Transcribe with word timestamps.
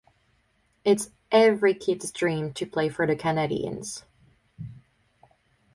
It's 0.83 1.11
every 1.31 1.75
kid's 1.75 2.11
dream 2.11 2.53
to 2.53 2.65
play 2.65 2.89
for 2.89 3.05
the 3.05 3.15
Canadiens. 3.15 4.01